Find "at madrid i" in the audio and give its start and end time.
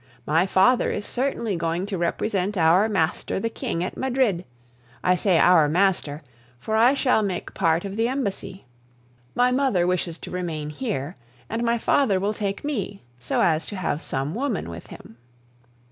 3.83-5.13